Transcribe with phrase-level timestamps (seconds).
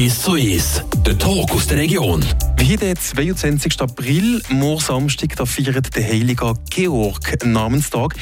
[0.00, 2.24] 1 zu 1, der Talk aus der Region.
[2.56, 3.82] Wie der 22.
[3.82, 8.14] April, morgen da feiert der heilige Georg Namenstag.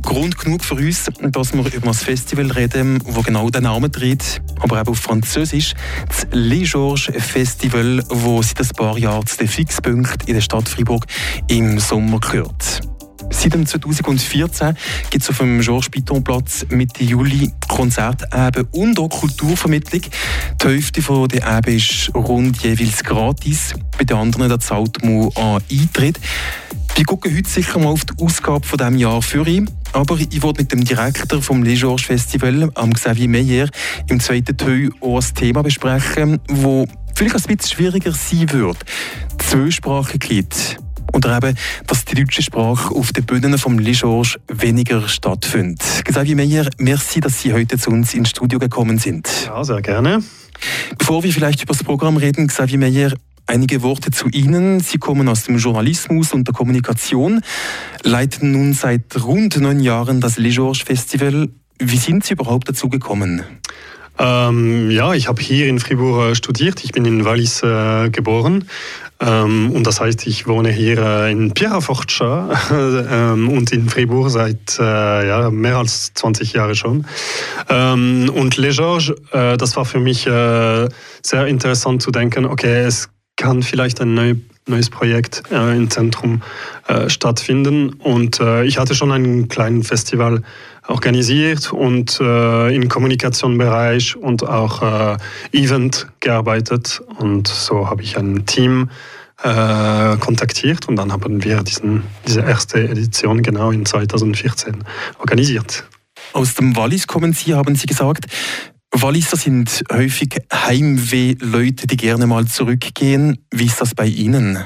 [0.00, 4.42] Grund genug für uns, dass wir über das Festival reden, wo genau den Namen trägt,
[4.60, 5.74] aber auch auf Französisch.
[6.06, 10.68] Das Le Georges Festival, wo seit ein paar Jahren zu den Fixpunkten in der Stadt
[10.68, 11.04] Fribourg
[11.48, 12.93] im Sommer gehört.
[13.30, 14.76] Seit 2014
[15.10, 20.02] gibt es auf dem Georges Piton Platz Mitte Juli Konzerteben und auch Kulturvermittlung.
[20.62, 23.74] Die Hälfte von der Eben ist rund jeweils gratis.
[23.98, 26.20] Bei den anderen da zahlt man an Eintritt.
[26.96, 29.68] Wir gucken heute sicher mal auf die Ausgabe von diesem Jahr für ihn.
[29.92, 33.68] Aber ich wollte mit dem Direktor vom Le Georges Festival, am Xavier Meyer,
[34.08, 38.78] im zweiten Teil auch ein Thema besprechen, das vielleicht ein bisschen schwieriger sein wird.
[39.38, 40.78] Zweisprachigkeit.
[41.14, 45.80] Oder eben, dass die deutsche Sprache auf den Bühnen vom Le Georges weniger stattfindet.
[46.04, 49.28] Xavier Meyer, merci, dass Sie heute zu uns ins Studio gekommen sind.
[49.46, 50.24] Ja, sehr gerne.
[50.98, 53.12] Bevor wir vielleicht über das Programm reden, Xavier Meyer,
[53.46, 54.80] Einige Worte zu Ihnen.
[54.80, 57.42] Sie kommen aus dem Journalismus und der Kommunikation,
[58.02, 61.50] leiten nun seit rund neun Jahren das Le Georges Festival.
[61.78, 63.42] Wie sind Sie überhaupt dazu gekommen?
[64.18, 66.84] Ähm, ja, ich habe hier in Fribourg äh, studiert.
[66.84, 68.64] Ich bin in Wallis äh, geboren.
[69.20, 72.50] Ähm, und das heißt, ich wohne hier äh, in Pierafortscha
[73.32, 77.06] ähm, und in Fribourg seit äh, ja, mehr als 20 Jahren schon.
[77.68, 83.08] Ähm, und Les Georges, äh, das war für mich sehr interessant zu denken, okay, es
[83.36, 84.34] kann vielleicht ein neu,
[84.66, 86.42] neues Projekt äh, im Zentrum
[86.88, 87.94] äh, stattfinden.
[87.94, 90.42] Und äh, ich hatte schon ein kleines Festival
[90.86, 95.16] organisiert und äh, im Kommunikationsbereich und auch äh,
[95.52, 97.02] Event gearbeitet.
[97.18, 98.90] Und so habe ich ein Team
[99.42, 104.84] äh, kontaktiert und dann haben wir diesen, diese erste Edition genau in 2014
[105.18, 105.84] organisiert.
[106.32, 108.26] Aus dem Wallis kommen Sie, haben Sie gesagt.
[108.96, 113.38] Walliser sind häufig Heimweh-Leute, die gerne mal zurückgehen.
[113.50, 114.58] Wie ist das bei Ihnen?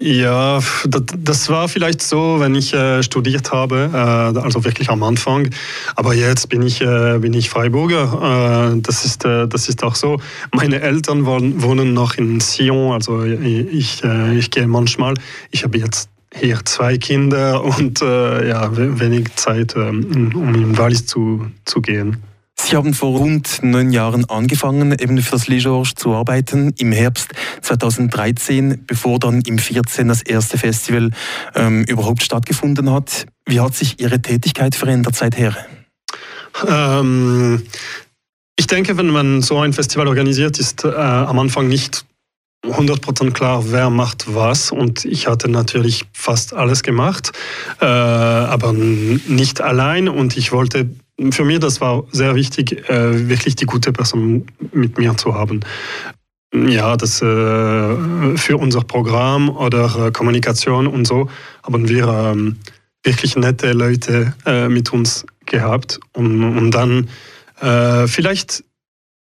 [0.00, 5.50] Ja, das, war vielleicht so, wenn ich äh, studiert habe, äh, also wirklich am Anfang.
[5.96, 8.74] Aber jetzt bin ich, äh, bin ich Freiburger.
[8.82, 10.18] Das, ist, das ist auch so.
[10.52, 15.14] Meine Eltern wohnen, wohnen noch in Sion, also ich, ich gehe manchmal.
[15.50, 21.46] Ich habe jetzt hier zwei Kinder und ja, wenig Zeit, ähm, um in Wallis zu,
[21.64, 22.18] zu gehen.
[22.56, 26.92] Sie haben vor rund neun Jahren angefangen, eben für das Le Georges zu arbeiten, im
[26.92, 27.32] Herbst
[27.62, 31.10] 2013, bevor dann im 14 das erste Festival
[31.54, 33.26] ähm, überhaupt stattgefunden hat.
[33.46, 35.54] Wie hat sich Ihre Tätigkeit verändert seither?
[36.66, 37.62] Ähm,
[38.56, 42.04] ich denke, wenn man so ein Festival organisiert, ist äh, am Anfang nicht
[42.64, 44.70] 100% klar, wer macht was.
[44.70, 47.32] Und ich hatte natürlich fast alles gemacht,
[47.80, 50.08] äh, aber nicht allein.
[50.08, 50.88] Und ich wollte
[51.30, 55.60] für mich, das war sehr wichtig, äh, wirklich die gute Person mit mir zu haben.
[56.52, 61.28] Ja, das äh, für unser Programm oder äh, Kommunikation und so
[61.62, 62.56] haben wir ähm,
[63.02, 64.34] wirklich nette Leute
[64.70, 66.00] mit uns gehabt.
[66.14, 67.06] Und, und dann
[68.06, 68.64] vielleicht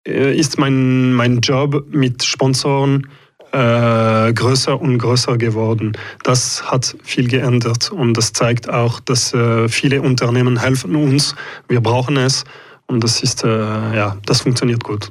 [0.03, 3.07] ist mein, mein Job mit Sponsoren
[3.53, 5.93] äh, größer und größer geworden.
[6.23, 11.35] Das hat viel geändert und das zeigt auch, dass äh, viele Unternehmen helfen uns.
[11.69, 12.45] Wir brauchen es
[12.87, 15.11] und das ist äh, ja, das funktioniert gut.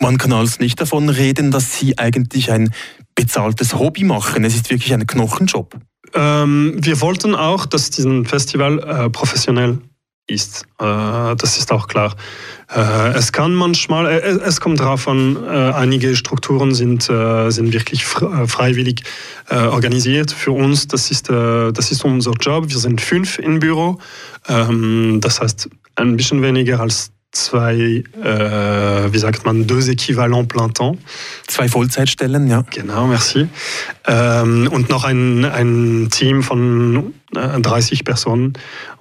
[0.00, 2.72] Man kann also nicht davon reden, dass Sie eigentlich ein
[3.14, 4.44] bezahltes Hobby machen.
[4.44, 5.76] Es ist wirklich ein Knochenjob.
[6.14, 9.78] Ähm, wir wollten auch, dass diesen Festival äh, professionell
[10.30, 10.64] ist.
[10.78, 12.14] Äh, das ist auch klar.
[12.74, 19.02] Äh, es kann manchmal, äh, es kommt darauf an, einige Strukturen sind, sind wirklich freiwillig
[19.50, 20.30] organisiert.
[20.32, 22.68] Für uns, das ist, das ist unser Job.
[22.68, 23.98] Wir sind fünf im Büro.
[24.48, 30.74] Ähm, das heißt, ein bisschen weniger als zwei, äh, wie sagt man, deux équivalents plein
[30.74, 30.98] temps.
[31.46, 32.64] Zwei Vollzeitstellen, ja.
[32.70, 33.48] Genau, merci.
[34.06, 38.54] Ähm, und noch ein, ein Team von äh, 30 Personen,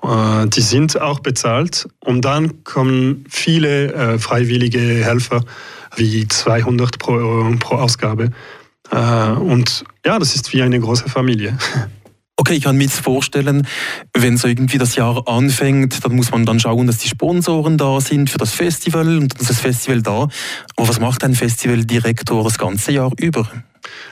[0.04, 1.88] äh, die sind auch bezahlt.
[2.02, 5.44] Und dann kommen viele äh, freiwillige Helfer,
[5.96, 8.32] wie 200 pro, pro Ausgabe.
[8.92, 11.58] Äh, und ja, das ist wie eine große Familie.
[12.40, 13.68] Okay, ich kann mir jetzt vorstellen,
[14.14, 18.00] wenn so irgendwie das Jahr anfängt, dann muss man dann schauen, dass die Sponsoren da
[18.00, 20.30] sind für das Festival und dann ist das Festival da.
[20.78, 23.46] Aber was macht ein Festivaldirektor das ganze Jahr über?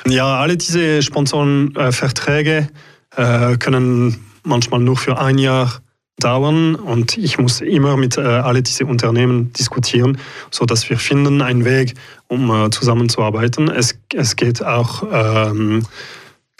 [0.05, 2.67] Ja, alle diese Sponsorenverträge
[3.15, 5.79] äh, können manchmal nur für ein Jahr
[6.19, 10.17] dauern und ich muss immer mit äh, alle diese Unternehmen diskutieren,
[10.51, 11.93] so dass wir finden einen Weg,
[12.27, 13.69] um äh, zusammenzuarbeiten.
[13.69, 15.83] Es, es geht auch ähm,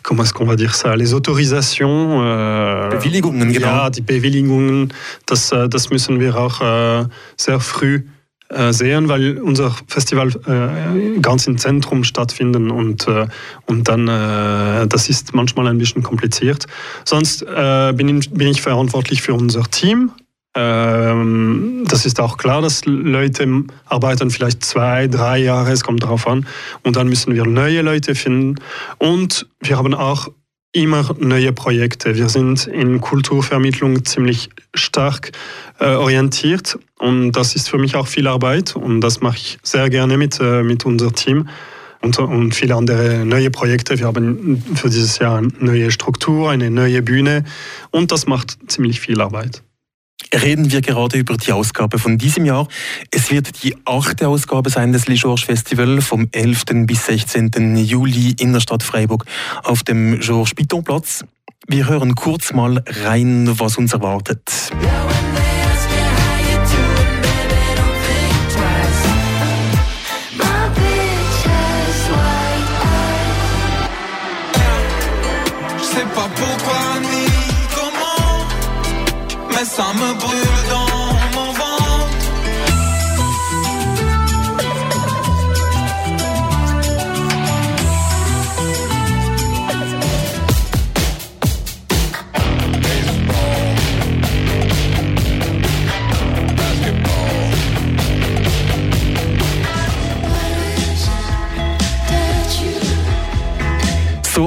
[0.08, 2.24] comment est-ce qu'on va dire ça, les Autorisations.
[2.24, 3.68] Äh, Bewilligungen, genau.
[3.68, 4.94] Ja, die Bewilligungen,
[5.26, 7.06] das, äh, das müssen wir auch äh,
[7.36, 8.06] sehr früh
[8.48, 13.28] äh, sehen, weil unser Festival äh, ganz im Zentrum stattfindet und, äh,
[13.66, 16.68] und dann, äh, das ist manchmal ein bisschen kompliziert.
[17.04, 20.12] Sonst äh, bin, bin ich verantwortlich für unser Team.
[20.58, 26.28] Ähm, das ist auch klar, dass Leute arbeiten vielleicht zwei, drei Jahre, es kommt darauf
[26.28, 26.48] an.
[26.84, 28.56] Und dann müssen wir neue Leute finden.
[28.98, 30.30] Und wir haben auch
[30.72, 32.16] immer neue Projekte.
[32.16, 35.32] Wir sind in Kulturvermittlung ziemlich stark
[35.80, 39.90] äh, orientiert und das ist für mich auch viel Arbeit und das mache ich sehr
[39.90, 41.50] gerne mit, äh, mit unserem Team
[42.02, 43.98] und, und viele andere neue Projekte.
[43.98, 47.44] Wir haben für dieses Jahr eine neue Struktur, eine neue Bühne
[47.92, 49.64] und das macht ziemlich viel Arbeit
[50.34, 52.68] reden wir gerade über die Ausgabe von diesem Jahr.
[53.12, 56.64] Es wird die achte Ausgabe sein des Le Georges Festival vom 11.
[56.86, 57.78] bis 16.
[57.78, 59.26] Juli in der Stadt Freiburg
[59.64, 61.24] auf dem Georges Piton Platz.
[61.68, 64.72] Wir hören kurz mal rein, was uns erwartet.
[76.18, 76.77] ça me
[79.78, 80.77] Summer buyurdu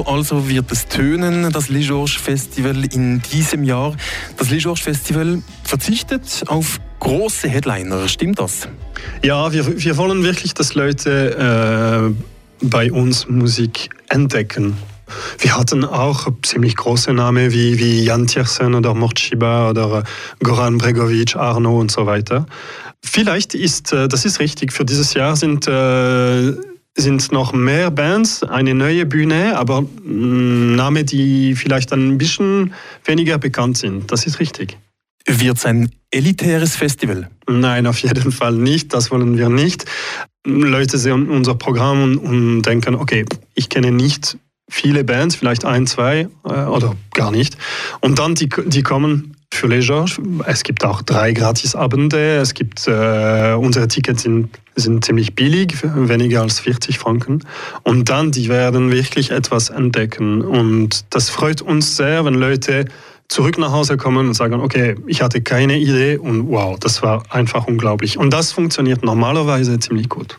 [0.01, 3.95] So also wird es tönen, das Le Georges Festival in diesem Jahr.
[4.35, 8.67] Das Le Georges Festival verzichtet auf große Headliner, stimmt das?
[9.21, 14.75] Ja, wir, wir wollen wirklich, dass Leute äh, bei uns Musik entdecken.
[15.37, 20.03] Wir hatten auch ziemlich große Namen wie, wie Jan Tiersen oder Morchiba oder
[20.41, 22.47] Goran Bregovic, Arno und so weiter.
[23.03, 26.53] Vielleicht ist, äh, das ist richtig, für dieses Jahr sind äh,
[26.97, 32.73] sind noch mehr Bands, eine neue Bühne, aber mm, Namen, die vielleicht ein bisschen
[33.05, 34.11] weniger bekannt sind.
[34.11, 34.77] Das ist richtig.
[35.27, 37.29] Wird es ein elitäres Festival?
[37.47, 38.93] Nein, auf jeden Fall nicht.
[38.93, 39.85] Das wollen wir nicht.
[40.45, 44.37] Leute sehen unser Programm und, denken, okay, ich kenne nicht
[44.69, 47.57] viele Bands, vielleicht ein, zwei äh, oder gar nicht.
[47.99, 50.05] Und dann die, die kommen für Leisure.
[50.45, 52.37] Es gibt auch drei Gratisabende.
[52.37, 54.49] Es gibt, äh, unsere Tickets sind,
[54.81, 57.43] sind ziemlich billig, weniger als 40 Franken.
[57.83, 60.41] Und dann, die werden wirklich etwas entdecken.
[60.41, 62.85] Und das freut uns sehr, wenn Leute
[63.29, 67.23] zurück nach Hause kommen und sagen, okay, ich hatte keine Idee und wow, das war
[67.29, 68.17] einfach unglaublich.
[68.17, 70.37] Und das funktioniert normalerweise ziemlich gut.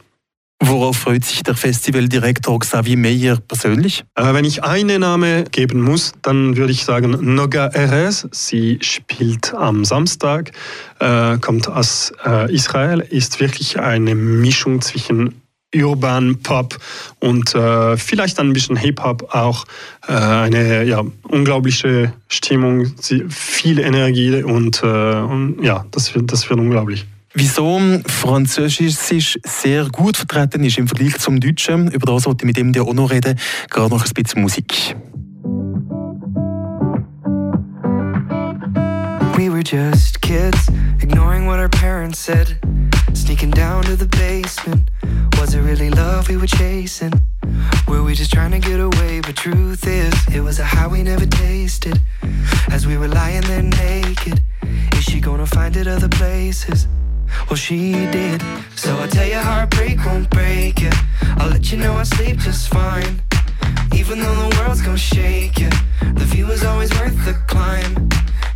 [0.65, 4.05] Worauf freut sich der Festivaldirektor Xavier Meyer persönlich?
[4.15, 8.29] Äh, wenn ich einen Namen geben muss, dann würde ich sagen Noga Erez.
[8.31, 10.53] Sie spielt am Samstag,
[11.01, 15.35] äh, kommt aus äh, Israel, ist wirklich eine Mischung zwischen
[15.75, 16.79] Urban Pop
[17.19, 19.65] und äh, vielleicht ein bisschen Hip-Hop auch.
[20.07, 22.87] Äh, eine ja, unglaubliche Stimmung,
[23.31, 27.05] viel Energie und, äh, und ja, das wird, das wird unglaublich.
[27.35, 32.59] Wieso Französisch sehr gut vertreten ist im Vergleich zum Deutschen, über das wollte ich mit
[32.59, 33.39] ihm auch noch reden,
[33.71, 34.95] gerade noch ein bisschen Musik.
[39.35, 40.69] We were just kids,
[41.01, 42.59] ignoring what our parents said.
[43.15, 44.91] Sneaking down to the basement.
[45.39, 47.13] Was it really love we were chasing?
[47.89, 49.21] Were we just trying to get away?
[49.21, 51.99] But truth is, it was a high we never tasted.
[52.71, 54.43] As we were lying there naked,
[54.97, 56.87] is she gonna find it other places?
[57.49, 58.43] Well, she did.
[58.77, 60.91] So I tell you, heartbreak won't break you.
[61.39, 63.21] I'll let you know I sleep just fine.
[63.95, 65.71] Even though the world's gonna shake you,
[66.15, 68.09] the view is always worth the climb.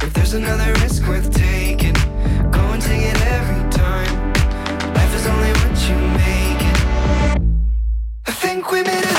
[0.03, 1.95] If there's another risk worth taking,
[2.51, 4.33] go and take it every time.
[4.95, 6.79] Life is only what you make it.
[8.27, 9.16] I think we made it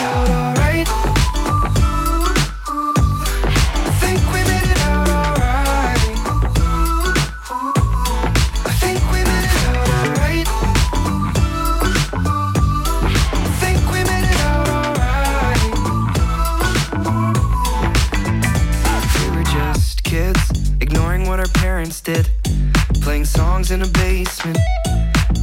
[23.77, 24.57] in a basement.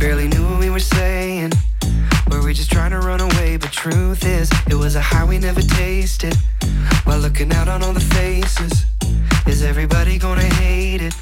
[0.00, 1.53] Barely knew what we were saying.
[2.31, 3.57] Were we just trying to run away?
[3.57, 6.35] But truth is, it was a high we never tasted.
[7.05, 8.87] While looking out on all the faces,
[9.47, 11.14] is everybody gonna hate it?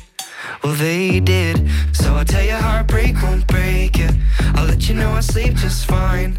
[0.65, 1.69] Well, they did.
[1.93, 4.15] So I'll tell you, heartbreak won't break it.
[4.55, 6.39] I'll let you know I sleep just fine.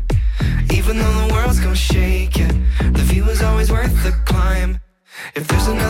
[0.74, 2.54] Even though the world's gonna shake it,
[2.98, 4.80] the view is always worth the climb.
[5.36, 5.83] If there's another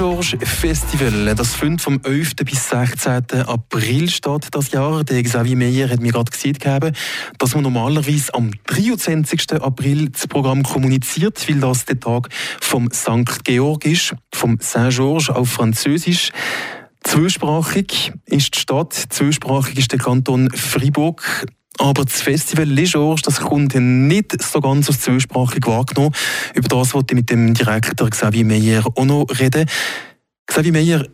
[0.00, 2.36] Georges Festival, das findet vom 11.
[2.36, 3.42] bis 16.
[3.44, 5.04] April statt das Jahr.
[5.04, 6.96] Der Xavier Meyer hat mir gerade gesagt,
[7.36, 9.60] dass man normalerweise am 23.
[9.60, 12.30] April das Programm kommuniziert, weil das der Tag
[12.62, 13.44] vom St.
[13.44, 16.30] Georg ist, vom Saint-Georges auf Französisch.
[17.04, 21.44] Zweisprachig ist die Stadt, zweisprachig ist der Kanton Fribourg.
[21.80, 26.14] Aber das Festival Les Georges, das kommt nicht so ganz aus zweisprachig wahrgenommen.
[26.54, 29.64] Über das wollte ich mit dem Direktor Xavier Meyer auch noch reden.
[30.46, 31.06] Xavier Meyer,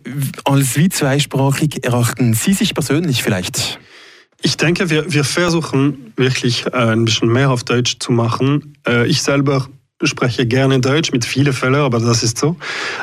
[0.43, 3.79] als wie zweisprachig erachten Sie sich persönlich vielleicht?
[4.43, 8.77] Ich denke, wir, wir versuchen wirklich äh, ein bisschen mehr auf Deutsch zu machen.
[8.89, 9.69] Äh, ich selber
[10.03, 12.57] spreche gerne Deutsch mit vielen Fällen, aber das ist so.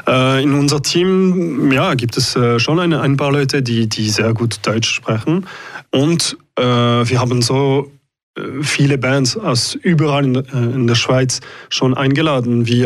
[0.05, 4.33] Äh, in unser Team ja, gibt es schon ein, ein paar Leute, die, die sehr
[4.33, 5.47] gut Deutsch sprechen.
[5.91, 7.91] Und äh, wir haben so
[8.35, 12.83] äh, viele Bands aus überall in, äh, in, der Schweiz schon eingeladen, wie,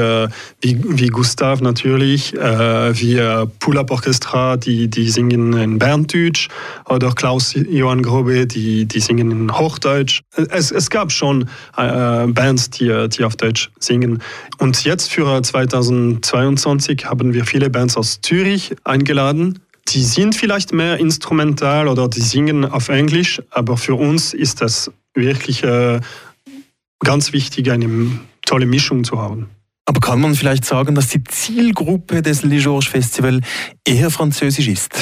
[0.62, 6.50] wie, wie Gustav natürlich, äh, wie Pull-Up Orchestra, die, die singen in Berndeutsch,
[6.86, 10.22] oder Klaus Johann Grobe, die, die singen in Hochdeutsch.
[10.50, 14.22] Es, es gab schon äh, Bands, die, die auf Deutsch singen.
[14.58, 19.60] Und jetzt für 2022 haben wir viele Bands aus Zürich eingeladen
[19.90, 24.92] die sind vielleicht mehr instrumental oder die singen auf Englisch, aber für uns ist das
[25.14, 26.00] wirklich äh,
[27.00, 29.50] ganz wichtig, eine tolle Mischung zu haben.
[29.86, 33.40] Aber kann man vielleicht sagen, dass die Zielgruppe des Le Georges Festival
[33.86, 34.94] eher französisch ist?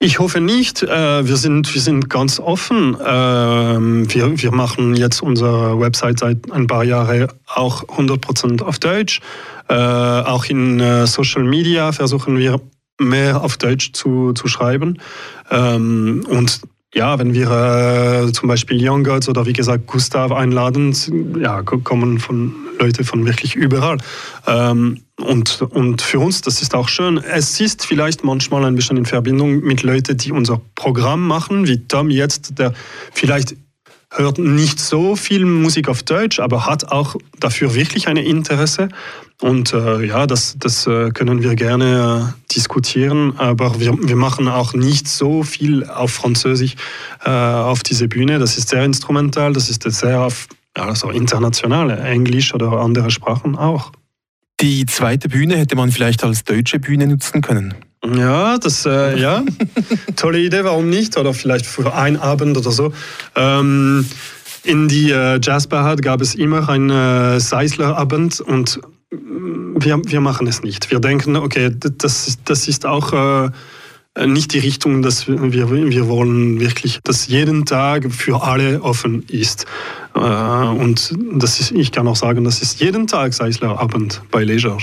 [0.00, 0.82] Ich hoffe nicht.
[0.82, 2.96] Äh, wir sind, wir sind ganz offen.
[3.02, 9.20] Ähm, wir, wir machen jetzt unsere Website seit ein paar Jahren auch 100% auf Deutsch.
[9.68, 12.60] Äh, auch in äh, Social Media versuchen wir
[13.00, 14.98] mehr auf Deutsch zu, zu schreiben.
[15.50, 16.60] Ähm, und
[16.94, 17.50] ja, wenn wir
[18.28, 20.94] äh, zum Beispiel Young Gods oder wie gesagt Gustav einladen,
[21.40, 23.98] ja, kommen von Leute von wirklich überall.
[24.46, 27.18] Ähm, und, und für uns, das ist auch schön.
[27.18, 31.86] Es ist vielleicht manchmal ein bisschen in Verbindung mit Leuten, die unser Programm machen, wie
[31.86, 32.74] Tom jetzt, der
[33.12, 33.56] vielleicht
[34.16, 38.88] hört nicht so viel Musik auf Deutsch, aber hat auch dafür wirklich ein Interesse.
[39.40, 44.48] Und äh, ja, das, das äh, können wir gerne äh, diskutieren, aber wir, wir machen
[44.48, 46.76] auch nicht so viel auf Französisch
[47.24, 48.38] äh, auf diese Bühne.
[48.38, 53.92] Das ist sehr instrumental, das ist sehr auf also international, Englisch oder andere Sprachen auch.
[54.60, 57.74] Die zweite Bühne hätte man vielleicht als deutsche Bühne nutzen können.
[58.12, 59.42] Ja, das äh, ja
[60.16, 61.16] tolle Idee, warum nicht?
[61.16, 62.92] Oder vielleicht für einen Abend oder so.
[63.34, 64.06] Ähm,
[64.62, 68.80] in die äh, Jazzbar gab es immer einen äh, Seisler-Abend und
[69.10, 70.90] wir, wir machen es nicht.
[70.90, 73.50] Wir denken, okay, das, das ist auch äh,
[74.26, 79.66] nicht die Richtung, dass wir, wir wollen wirklich, dass jeden Tag für alle offen ist.
[80.14, 84.78] Äh, und das ist, ich kann auch sagen, das ist jeden Tag Seisler-Abend bei Leisure.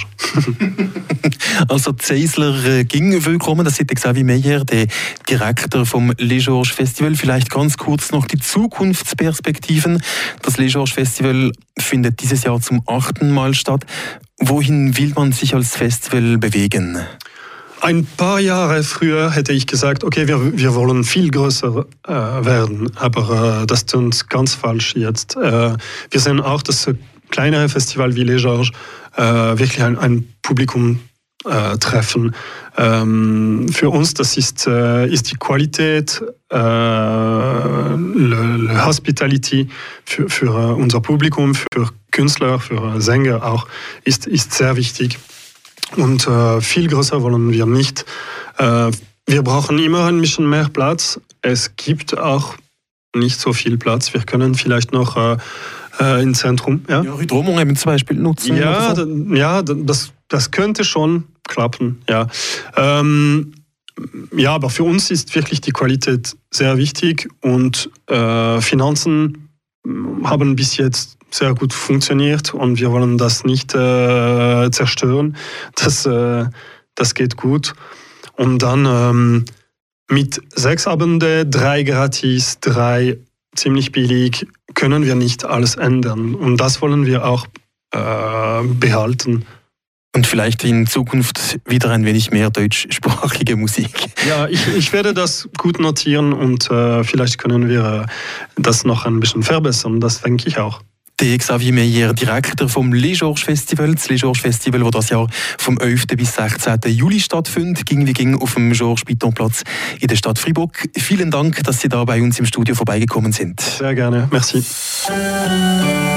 [1.70, 4.88] also Zeisler äh, ging willkommen, das ist Xavier Meyer, der
[5.30, 7.16] Direktor vom Leisure Festival.
[7.16, 10.02] Vielleicht ganz kurz noch die Zukunftsperspektiven.
[10.42, 13.86] Das Leisure Festival findet dieses Jahr zum achten Mal statt.
[14.40, 17.00] Wohin will man sich als Festival bewegen?
[17.82, 22.96] Ein paar Jahre früher hätte ich gesagt, okay, wir, wir wollen viel größer äh, werden,
[22.96, 25.36] aber äh, das tut ganz falsch jetzt.
[25.36, 25.74] Äh,
[26.12, 26.88] wir sehen auch, dass
[27.32, 28.70] kleinere Festival wie Les Georges
[29.18, 31.00] äh, wirklich ein, ein Publikum
[31.44, 32.36] äh, treffen.
[32.78, 36.22] Ähm, für uns das ist, äh, ist die Qualität,
[36.52, 39.70] le, le Hospitality
[40.06, 43.68] für, für unser Publikum, für Künstler, für Sänger auch,
[44.04, 45.18] ist, ist sehr wichtig.
[45.98, 48.06] Und äh, viel größer wollen wir nicht.
[48.58, 48.92] Äh,
[49.28, 51.20] wir brauchen immer ein bisschen mehr Platz.
[51.42, 52.56] Es gibt auch
[53.16, 54.14] nicht so viel Platz.
[54.14, 55.38] Wir können vielleicht noch äh,
[56.00, 56.84] äh im Zentrum.
[56.88, 58.56] Ja, ja Hydromon eben zum Beispiel nutzen.
[58.56, 59.06] Ja, so.
[59.34, 62.02] ja das, das könnte schon klappen.
[62.10, 62.28] Ja.
[62.76, 63.54] Ähm,
[64.36, 69.50] ja, aber für uns ist wirklich die Qualität sehr wichtig und äh, Finanzen
[70.24, 75.38] haben bis jetzt sehr gut funktioniert und wir wollen das nicht äh, zerstören.
[75.76, 76.46] Das, äh,
[76.96, 77.74] das geht gut.
[78.36, 79.46] Und dann ähm,
[80.10, 83.18] mit sechs Abende, drei gratis, drei
[83.56, 86.36] ziemlich billig, können wir nicht alles ändern.
[86.36, 87.48] Und das wollen wir auch
[87.92, 89.46] äh, behalten.
[90.14, 93.92] Und vielleicht in Zukunft wieder ein wenig mehr deutschsprachige Musik.
[94.28, 98.08] Ja, ich, ich werde das gut notieren und äh, vielleicht können wir
[98.58, 100.02] das noch ein bisschen verbessern.
[100.02, 100.82] Das denke ich auch.
[101.22, 103.94] Der Xavier Meyer, Direktor vom Les Georges Festival.
[103.94, 105.28] Das Les Georges Festival, das das Jahr
[105.60, 106.08] vom 11.
[106.18, 106.80] bis 16.
[106.88, 109.62] Juli stattfindet, ging wie ging auf dem Georges Piton Platz
[110.00, 110.72] in der Stadt Fribourg.
[110.98, 113.62] Vielen Dank, dass Sie da bei uns im Studio vorbeigekommen sind.
[113.62, 114.64] Sehr gerne, merci.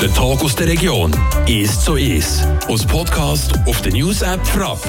[0.01, 1.15] Der Tag aus der Region
[1.47, 2.47] ist so ist.
[2.69, 4.81] Aus Podcast auf der News App Frapp.